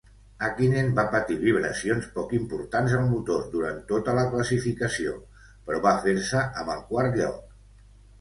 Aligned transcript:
Hakkinen 0.45 0.87
va 0.99 1.03
patir 1.15 1.35
vibracions 1.41 2.07
poc 2.15 2.31
importants 2.37 2.95
al 2.99 3.05
motor 3.09 3.43
durant 3.51 3.77
tota 3.91 4.15
la 4.21 4.23
classificació, 4.31 5.13
però 5.69 5.83
va 5.85 5.93
fer-se 6.07 6.43
amb 6.63 6.73
el 6.77 6.83
quart 6.89 7.21
lloc. 7.21 7.45